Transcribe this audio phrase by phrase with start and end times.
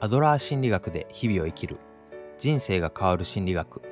[0.00, 1.76] アドラー心理学で日々を生きる。
[2.38, 3.82] 人生が変わる心理学。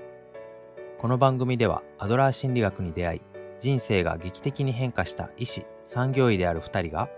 [0.98, 3.20] この番組ではアドラー心理学に出会い
[3.58, 7.08] 人生が劇的に変化した医師産業医である2人が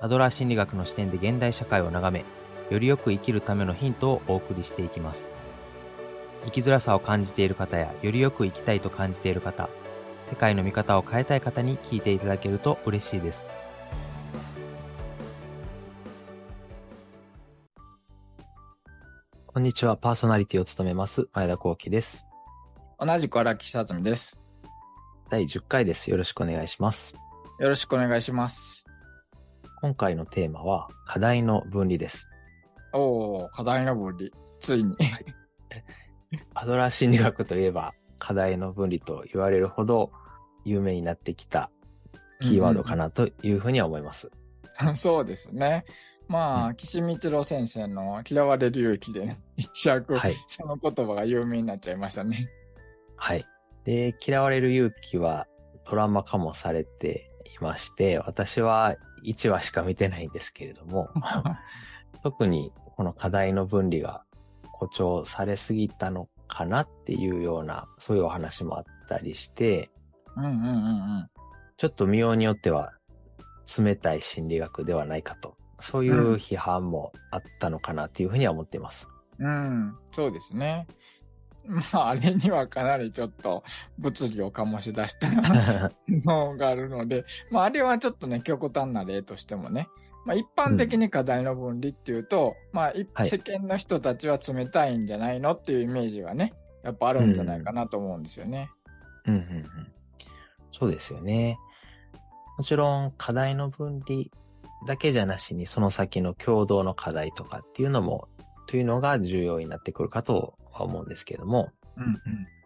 [0.00, 2.24] アドラー心理学の視点で現代社会を眺め
[2.68, 5.30] よりよく生きるためのヒントをお送りしていきます。
[6.44, 9.68] 生きづらさを感じている方やよりよく生きたいと感じている方
[10.24, 13.48] 世界の見方を変えたい方に聞いていただけると嬉しいです。
[19.54, 22.24] こんにちはパーソナリティを務めます前田幸喜です
[22.98, 24.40] 同じく荒木さつみです。
[25.28, 27.14] 第10回ですよろしくお願いします
[27.60, 28.86] よろしくお願いします。
[29.82, 32.26] 今回のテーマは課題の分離です
[32.94, 34.30] おー、課題の分離。
[34.58, 34.96] ついに。
[36.54, 40.12] アドラー心理学といえば課題の分離と言われるほど
[40.64, 41.70] 有名になってきた
[42.40, 44.30] キーワードかなというふうには思います。
[44.96, 45.84] そうですね。
[46.28, 50.34] まあ、う岸光郎先生の嫌われる勇気でね、 一躍、はい。
[50.48, 52.48] その言葉が有名になっちゃいましたね。
[53.16, 53.46] はい。
[53.84, 55.46] で、嫌われる勇気は
[55.88, 61.10] ドラマ化もされていまして、私は1話しか見てないんですけれども、
[62.22, 64.24] 特にこの課題の分離が
[64.72, 69.90] 誇張されすぎたのかなっていうような、そういうお話もあったりして、
[70.36, 70.54] うんうんう
[71.20, 71.28] ん
[71.78, 72.92] ちょっと見ようによっては
[73.76, 79.08] 冷たい心理学ではないかと、そういう批判もあったのかなっていうふうには思っています。
[79.38, 79.46] うん。
[79.46, 80.86] うん、そうですね。
[81.66, 83.62] まあ、あれにはかなりちょっと
[83.98, 85.28] 物議を醸し出した
[86.08, 89.88] のがあるので、まあ、あれはちょっとね、極端な例としてもね、
[90.24, 98.70] まあ、一般的に課題の分離っていうと、まあ、いはい世間の人たちは冷たいんじゃないのっていうイメージがね、やっぱあるんじゃないかなと思うんですよね。
[99.26, 99.66] うんうんうん、
[100.72, 101.58] そうですよね。
[102.58, 104.24] もちろん課題の分離
[104.86, 108.28] だけじゃなしにその先の共同の課題とかっていうのも、
[108.66, 112.16] というのが重要になってくるかとは思うんですけれども、うんうん。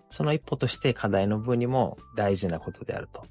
[0.08, 3.24] その一歩として課題の分離も大事なことであると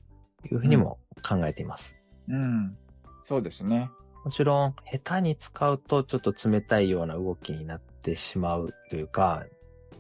[0.46, 1.96] いうふうにも考えています。
[2.28, 2.78] うん。
[3.24, 3.90] そうですね。
[4.24, 9.46] もちろん、下手に使うとちょっと冷たいような動きになってしまうというか、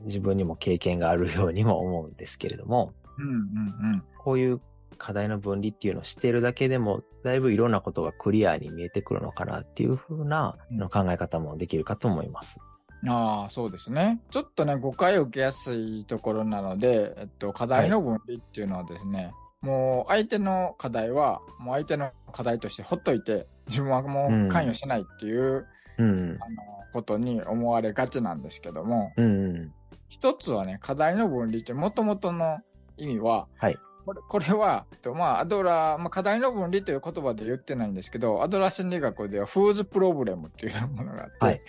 [0.04, 4.60] 自分にも経験があるようにも思うんですけれども、うんうんこういう
[4.98, 10.58] 課題の分離っていうのを知っているだけでも、だいぶいろんなことがクリアに見えてくるのかなっていうふうな
[10.92, 12.60] 考え方もできるかと思います。
[13.04, 13.10] うん。
[13.10, 14.22] ああ、そうですね。
[14.32, 19.32] ちょっとね、誤解を受けやすいところなので、えっと、課題の分離っていうのはですね、
[19.62, 25.66] もう相手の課題は、もう相手の課題としてほっといて、自分はもう関与しないっていう、
[25.98, 26.38] うん。
[26.40, 26.64] あの、
[26.94, 29.74] ことに思われがちなんですけども、うん。
[30.08, 32.60] 一つはね、課題の分離って元々の
[32.98, 41.62] 意味は、はいこれこれは、えっとまあ、アドラー、まあ、課題の分離という言葉で言ってないんですけど、アドラー心理学ではフーズプロブレムっていうものがあって、はい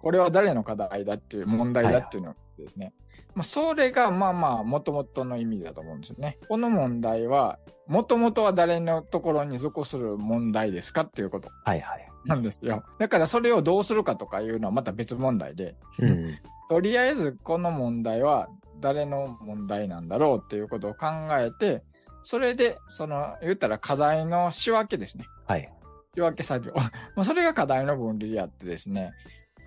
[0.00, 2.94] これは誰の課題だっていう問題だっていうのですね。
[3.34, 6.38] まあ、それがまあまあ、元々の意味だと思うんですよね。
[6.48, 12.08] この問題は、元々は誰のところに属する問題ですかっていうことはいはい。
[12.24, 12.82] なんですよ。
[12.98, 16.38] だからそれをどうするかとかいうのはまた別問題で、うん。
[16.68, 18.48] とりあえずこの問題は
[18.80, 21.06] 誰の問題なんだろうっていうことを考
[21.38, 21.82] えて、
[22.22, 25.24] それで、その、言ったら課題の仕分けですね。
[25.46, 25.72] はい。
[26.14, 26.72] 仕分け作業。
[27.16, 29.12] まあそれが課題の分離であってですね、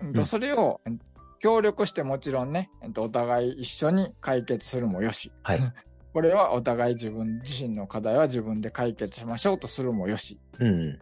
[0.00, 1.00] うんそれをうん
[1.44, 5.30] 協力してもちろんね、お互い一緒に解決するもよし。
[5.42, 5.60] はい。
[6.14, 10.40] これはお互い自分自身の課題は自分で解決しましょうとするもよし。
[10.58, 10.98] うん。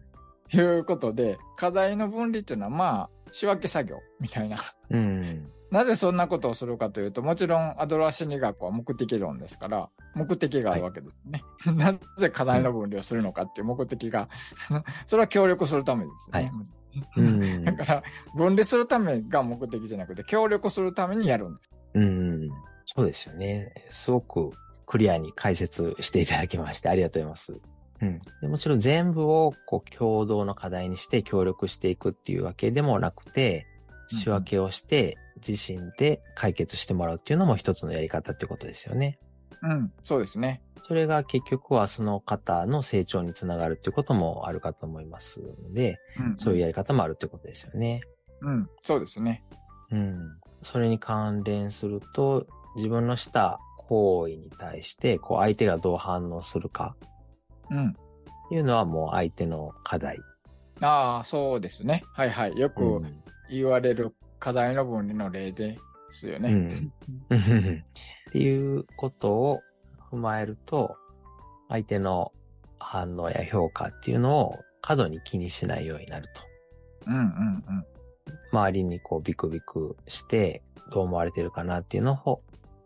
[0.52, 4.58] いうことで、課題の分離っていうのはまあ、仕分け作業みたいな
[4.90, 5.48] うん。
[5.72, 11.42] なぜそんなことをするかというと、もちろんアドラー心理学は目的論ですから、目的があるわけですね。
[11.74, 14.28] なぜ課題の分離をするのかっていう目的が、
[15.08, 16.50] それは協力するためですよね。
[17.16, 17.72] うん だ。
[17.72, 18.02] から、
[18.34, 21.70] 分離するためが目的じゃなくて、協力するためにやるんです。
[21.94, 22.50] うん。
[22.84, 23.72] そうですよね。
[23.88, 24.50] すごく
[24.84, 27.60] クリアに解説していただきましてありがとうございます。
[28.02, 28.20] うん。
[28.42, 33.71] でもちろん全部をこう共同の課題にして協力していくっていうわけでもなくて、うん
[34.08, 35.16] 仕分けをして
[35.46, 39.18] 自身で解決してもらうっていうのも一つのやり方ってことですよね。
[39.62, 40.62] うん、そうですね。
[40.86, 48.02] それが結局はその方の成長につながるっていうこともあるかと思いますので、うん、そういうやり方もあるってことですよね。
[48.40, 49.44] うん、そうですね。
[49.92, 50.36] うん。
[50.62, 52.46] それに関連すると、
[52.76, 56.96] 自分のした行為に対して、こう相手がどう反応するか
[57.70, 57.90] うん。
[57.90, 57.92] っ
[58.48, 60.18] ていうのはもう相手の課題。
[60.82, 62.02] ああ、そうですね。
[62.12, 62.58] はいはい。
[62.58, 65.78] よくうん言われる課題の分離の例で
[66.10, 66.48] すよね。
[66.50, 66.92] うん
[68.30, 69.60] っていうことを
[70.10, 70.96] 踏まえると、
[71.68, 72.32] 相手の
[72.78, 76.42] 反応や評価っていうのを過度に気にしないようになると。
[77.08, 77.22] うんうんう
[77.80, 77.86] ん。
[78.52, 80.62] 周りにこうビクビクして
[80.92, 82.42] どう思われてるかなっていうのを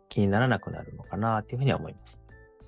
[0.09, 2.19] 気にならなくなるのかなっていうふうには思います。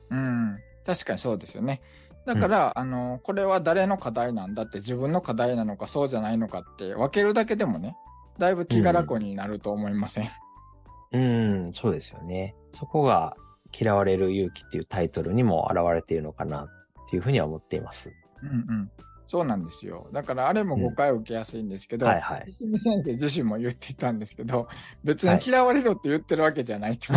[0.10, 0.58] うん。
[0.86, 1.82] 確かにそうですよね。
[2.26, 7.96] だから、あの、これは誰の課題なんだって自分の課題なのかそうじゃないのかって分けるだけでもね、
[8.38, 10.30] だいぶ気が楽になると思いません？
[11.12, 12.56] うん、そうですよね。
[12.72, 13.36] そこが
[13.78, 16.68] 嫌われる勇気っていうタイトルにも現れているのかなっ
[17.10, 18.12] ていうふうには思っています。
[18.44, 18.92] うんうん。
[19.30, 20.10] そうなんですよ。
[20.12, 22.46] だからあれも誤解を受けやすいんですけど、はいはい。
[22.50, 24.68] 石見先生自身も言ってたんですけど、
[25.04, 27.14] 別にはい嫌われろって言ってるわけじゃないと。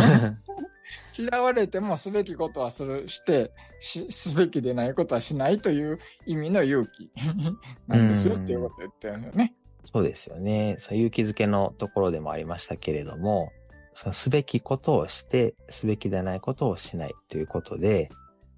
[1.17, 7.09] 嫌われてもすべきことはする、して、し、すべきでないことはしないという意味の勇気
[7.87, 9.55] なんですようんっていうことを言ってるんですよね。
[9.83, 10.75] そうですよね。
[10.77, 13.51] そう勇気づけのところでもありましたけれども、
[13.95, 18.11] そのすべきことをして、すべきでないことをしないということで、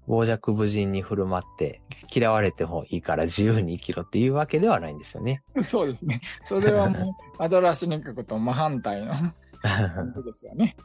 [0.06, 1.82] 傍若無人に振る舞って、
[2.14, 5.42] 嫌われてもいいから自由に生きろっていうわけではないんですよね。
[5.62, 6.20] そうですね。
[6.44, 9.14] それはもう、アドラー心理学と真反対の
[9.62, 10.76] 感 じですよね。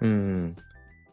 [0.00, 0.56] うん。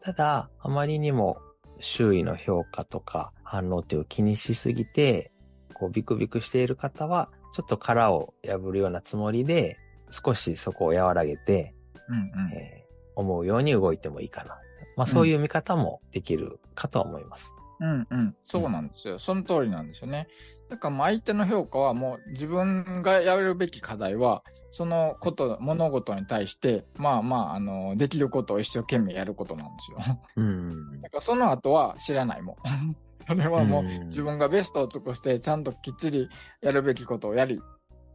[0.00, 1.38] ただ、あまりにも
[1.80, 5.32] 周囲の評価とか反応っていうを気にしすぎて、
[5.74, 9.78] こうビクビクしている方は、ちょっと殻を破るようなつもりで、
[10.10, 11.74] 少しそこを和らげて、
[12.08, 12.52] うんうん。
[12.52, 14.56] えー思うように動いてもいいかな。
[14.96, 17.52] まあそういう見方もできるかとは思います。
[17.80, 18.36] うんうん。
[18.44, 19.18] そうなんですよ。
[19.18, 20.28] その通りなんですよね。
[20.68, 29.98] だからまあ相手の評価はもう自分がやるべき課題は、そのこと、物事に対して、まあまあ、あの、できることを一生懸命やることなんですよ。
[30.36, 31.00] うん。
[31.00, 32.56] だからその後は知らないもん。
[33.26, 36.28] それはもううん自分がベストを尽くして、ちゃんときっちり
[36.60, 37.60] やるべきことをやり。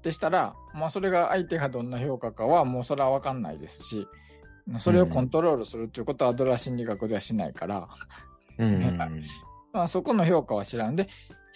[0.03, 4.07] でしたら、まあそれが相手がどんな評価かはもうそれはわかんないですし、
[4.79, 7.87] それをコントロールするっていうことはアドラー心理学ではしないから、
[8.57, 8.97] うん。
[9.73, 11.07] まあそこの評価は知らんで、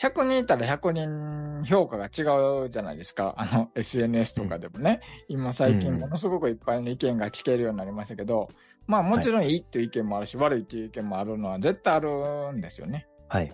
[0.02, 3.34] 100人いたら100人評価が違うじゃないですか。
[3.38, 5.02] あの SNS とかでもね。
[5.28, 8.50] 今最近うんものすごくいっぱいの意見が聞けるようになりましたけど、
[8.86, 13.08] まあもちろんいいっていう意見もあるし、悪いっていう意見もあるのは絶対あるんですよね。
[13.28, 13.52] はい。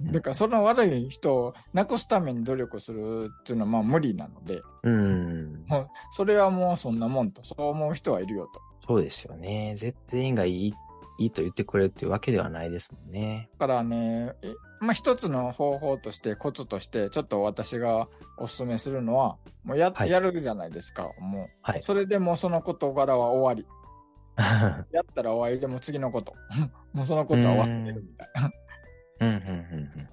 [0.00, 5.64] だからその悪い人をなくすために努力するっていうのはまあ無理なので、うん。
[5.68, 8.60] もうそれはもうそんなもんと、そう思う人はいるよと。
[8.86, 9.74] そうですよね。
[9.78, 10.74] 絶対員がいい、
[11.18, 13.48] いいと言ってくれるっていうわけではないですもんね。
[13.58, 21.48] だからね、えまあ一つの方法として、コツとして、ちょっと私がお勧めするのは、もうや,、はいやるじゃないですか、もう。
[21.62, 21.82] はい。
[21.82, 23.66] それでもうその事柄は終わり。
[24.92, 26.34] やったら終わりでもう次のこと。
[26.92, 28.50] もうそのことは忘れるみたいな。
[29.20, 29.52] うん、うん、うん、う
[30.02, 30.08] ん。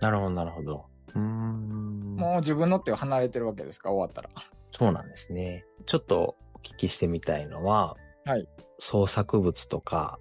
[0.00, 0.86] なるほど、なるほど。
[1.14, 2.16] うーん。
[2.16, 4.30] もう自分の手を離れてるわけですか、終わったら。
[4.72, 5.64] そうなんですね。
[5.86, 8.48] ちょっとお聞きしてみたいのは、はい。
[8.78, 10.18] 創作物とか、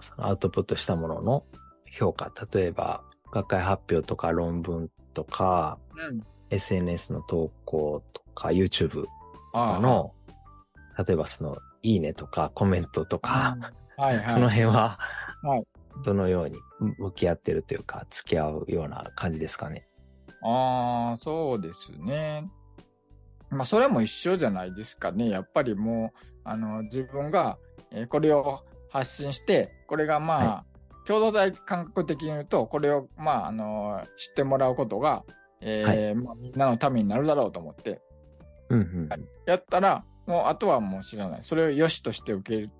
[0.00, 1.44] そのアウトプットしたものの
[1.90, 3.02] 評価、例えば
[3.32, 6.20] 学会発表とか論文とか、うん。
[6.50, 9.04] SNS の投稿とか、YouTube
[9.52, 10.12] ああの、
[11.06, 13.56] 例えばその、いいねとかコメントとか、
[13.96, 14.28] はいはい。
[14.30, 14.98] その辺は、
[15.42, 15.66] はい
[16.04, 16.58] どのように
[16.98, 19.88] 向き合ってるというか、付き合うような感じですかね。
[20.42, 22.50] ああ、そうですね。
[23.50, 25.28] まあ、それも一緒じゃないですかね。
[25.28, 27.58] やっぱりもう、あの、自分が、
[27.90, 30.64] えーこれを発信して、これがまあ、は
[31.06, 35.24] 共同体感覚的に言うと、これを、まあ、あの、知ってもらうことが、
[35.60, 38.00] えーまあ、みんなのためになるだろうと思って、
[38.68, 39.08] うんうん。
[39.46, 41.40] やったら、もう、あとはもう知らない。
[41.44, 42.70] それを良しとして受け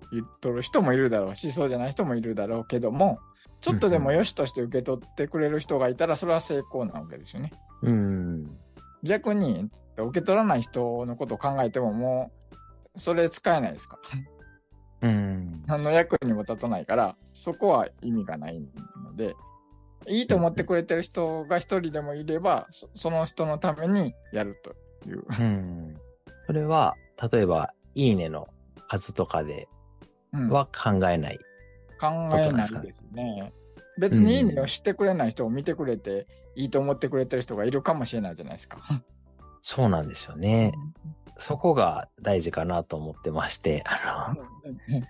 [0.41, 3.19] 取る人もいるだろうし、そうじゃない人もいるだろうけども、
[3.61, 7.51] ちょっとでも良しとして受け取ってくれる人がいたら、それは成功なわけですよね。
[7.81, 8.57] うん。
[9.07, 12.31] 逆に受け取らない人のことを考えてもも
[12.95, 13.99] うそれ使えないですか？
[15.01, 15.63] うん。
[15.65, 18.59] 何の役にも立たないからそこは意味がない
[19.03, 19.35] ので
[20.07, 25.97] いいと思ってくれてる人が一人でもいればそその人のためにやるといううん。
[26.45, 26.95] それは、
[27.31, 28.47] 例えば、いいねの
[28.87, 29.67] 数とかで
[30.31, 31.39] うんは考えない。
[31.99, 33.51] 考えないですね
[33.99, 38.79] 別にいいねをしてくれない人を見てくれていいと思ってくれてる人がいるかもしれないじゃないですか。
[39.61, 40.73] そうなんですよね。
[41.37, 44.43] そこが大事かなと思ってまして、あの、
[44.95, 45.01] や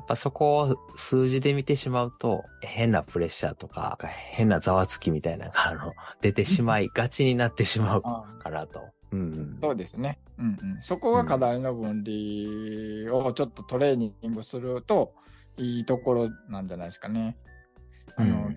[0.00, 5.92] っぱそこを数字で見てしまうと、変なプレッシャーとか、変なざわつきみたいなのが、あの、
[6.22, 8.80] 出てしまいがちになってしまうあかなと。
[9.12, 10.18] うんそうですね。
[10.38, 10.78] うんうん。
[10.80, 15.12] そこが課題の分離をちょっとトレーニングすると
[15.58, 17.36] いいところなんじゃないですかね。
[18.16, 18.56] あの、うん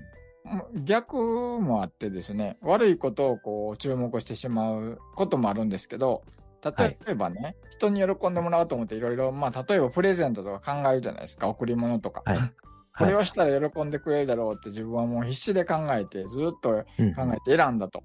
[0.83, 1.17] 逆
[1.59, 6.23] もあってですね、悪いことをこう注目してしまうこともあるんですけど、
[6.63, 12.23] 例えばね、人に喜んでもらおうと思っていろいろ、まあ例えばプレゼントとか考えるじゃないですか、贈り物とか。
[12.25, 12.39] はい
[12.93, 18.03] これをしたら喜んでくれるだろうって自分はもう必死で考えて、ずっとうん考えて選んだと。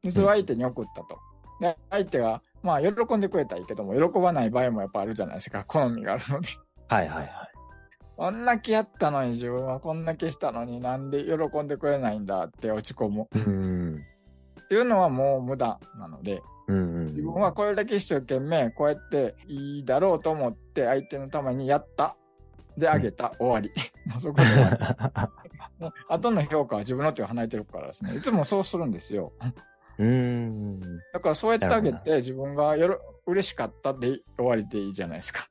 [0.00, 1.18] で、それを相手に送ったと。
[1.60, 5.64] で、相手がまあ、喜んでくれたらいいけども、喜ばない場合もやっぱあるじゃないですか。
[5.64, 6.48] 好みがあるので。
[6.88, 7.51] はいはいはい。
[8.16, 12.44] こんだけやったのに自分はこんだけしたのになんで喜んでくれないんだ？
[12.44, 13.28] って落ち込む。
[13.34, 14.04] うん。
[14.62, 17.06] っていうのはもう無駄なので、うんうん。
[17.06, 22.16] 自分はこれだけ一生懸命こうやっていいだろうと思って相手のためにやった。
[22.76, 23.34] で、あげた。
[23.38, 23.70] 終わり。
[24.10, 24.70] もうそこで終わ
[25.44, 25.50] り。
[25.78, 28.14] もう後の評価は自分の手を離れてるからですね。
[28.16, 29.32] いつもそうするんですよ。
[29.98, 30.80] うーん。
[31.12, 35.48] だからそうやってあげて自分がよろ嬉しかったで終わりでいいじゃないですか。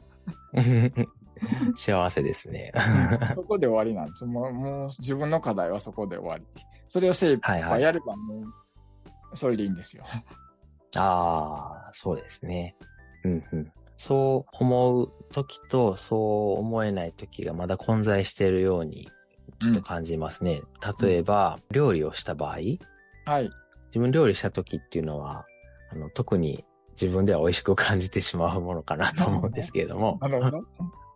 [1.76, 2.72] 幸せですね。
[3.36, 4.26] そこで終わりなんです。
[4.26, 6.46] もうもう自分の課題はそこで終わり。
[6.88, 8.42] それを精一はいはい杯やればも
[9.34, 10.04] う、それでいいんですよ。
[10.98, 12.76] ああ、そうですね。
[13.24, 13.72] うんうん。
[13.96, 19.12] そう思う時とそう思えない時がまだ混在しているように
[19.62, 20.64] ちょっと感じますね。
[21.00, 22.58] 例えば、料理をした場合、
[23.26, 23.52] はい。
[23.88, 25.46] 自分料理した時っていうのは、
[25.92, 26.66] あの、特に
[27.00, 30.62] 自分では美味しく感じてしまうものかなと思うんですけれども、 なるほど。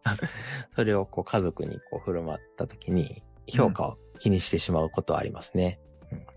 [0.75, 5.79] それをこう家族にこう振る舞った時に評価を気にしてしまうことはありますね。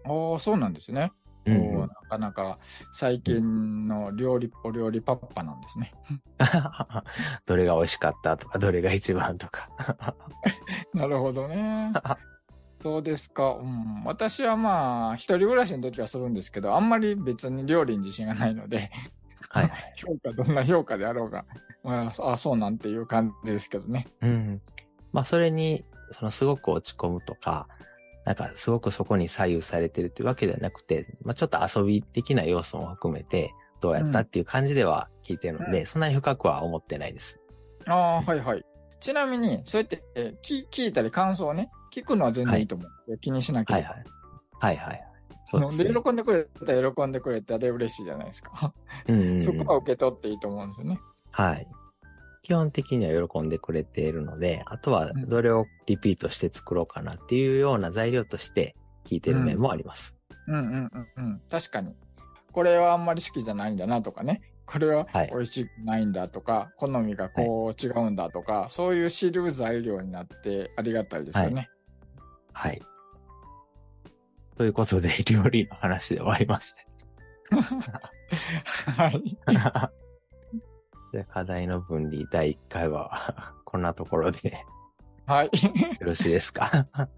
[0.04, 1.12] ああ、そうなんですね。
[1.46, 2.58] うんなかなか
[2.92, 5.92] 最近の料理、お料理パッパなんですね。
[7.46, 9.70] どれが美味しかったとか、どれが一番とか。
[10.92, 11.92] なるほどね。
[12.80, 13.54] そうですか。
[13.54, 18.90] うん、私はまあ、一人暮らしの時はするんですけど、あんまり別に料理に自信がないので、
[19.48, 19.70] はい。
[19.96, 21.44] 評価、どんな評価であろうが、
[21.82, 24.06] まあ、あそうなんていう感じですけどね。
[24.20, 24.60] うん。
[25.12, 25.84] まあ、それに、
[26.18, 27.68] そのすごく落ち込むとか、
[28.24, 37.40] なんかすごくそこに左右されてるっていうわけではなくて、まあ、ちょっと遊び的な要素も含めて、どうやったっていう感じでは聞いてるので、うそんなに深くは思ってないです。
[37.86, 38.64] ああ、はいはい。
[39.00, 43.18] ちなみに、そうやって、えー聞聞いたり感想をね、聞くのは全然いいと思うんですよ。
[43.18, 43.88] 気にしなければ。
[43.88, 44.76] はいはい。
[44.76, 45.07] はいはい。
[45.50, 46.00] そうでね。
[46.02, 48.74] 喜んでくれたら喜んでくれたで嬉しいじゃないですか。
[49.08, 51.00] うんうんうんそこは受け取っていいと思うんですよね。
[51.30, 51.66] はい。
[52.42, 58.76] 基本的には喜んでくれているので、あとはうんどれをリピートして作ろうかなっていうような材料として
[59.06, 60.14] 聞いてる面もあります。
[60.46, 61.40] うんうんうんうん。
[61.50, 61.94] 確かに。
[62.52, 64.42] これはあんまり好きじゃないんだなとかね。
[64.66, 71.70] これははい美味しくないんだとか、好みがこう違うんだとか、そういう知る材料になってありがたいですよね。
[72.52, 72.82] はい。
[74.58, 76.78] ということで、料理の話で終わりました。
[78.92, 79.22] はい。
[81.12, 84.62] じゃあ課題の分離第1回はこんなところで
[85.26, 85.46] はい。
[85.46, 85.50] よ
[86.00, 86.86] ろしいですか？
[86.92, 87.08] は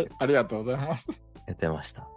[0.00, 0.08] い。
[0.18, 1.06] ありがとうございます。
[1.46, 2.08] やってました。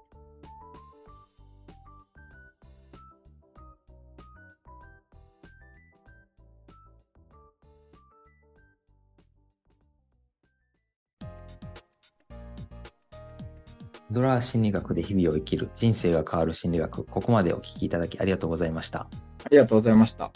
[14.12, 19.08] ドラー心理学で日々を生きる人生が変わる心理学ここまでお聞きいただきありがとうございました。
[19.46, 20.32] ありがとうございました。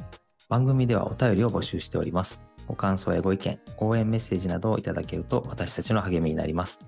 [0.48, 2.42] 番組ではお便りを募集しております。
[2.68, 6.80] ご感想やご意見、応援メッセージなどをいただけると私たちの励みになります。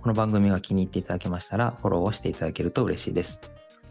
[0.00, 3.40] この番組が気に入っていただけましたらフォローをしていただけると嬉しいです。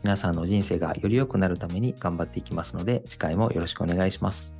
[0.01, 4.53] 皆さんの人生がより良くなるために頑張っていきますので次回もよろしくお願いします。